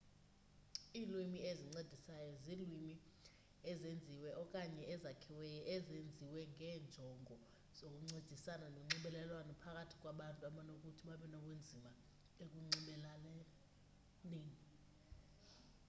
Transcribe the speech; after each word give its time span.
iilwimi 0.99 1.39
ezincedisayo 1.49 2.31
ziilwimi 2.43 2.95
ezenziweyo 3.71 4.35
okanye 4.43 4.83
ezakhiweyo 4.93 5.61
ezenziwe 5.75 6.41
ngeenjongo 6.53 7.35
zokuncedisana 7.77 8.65
nonxibelelwano 8.73 9.53
phakathi 9.61 9.95
kwabantu 10.01 10.41
abanokuthi 10.49 11.01
babenobunzima 11.09 11.91
ekunxibelelaneni 12.43 14.49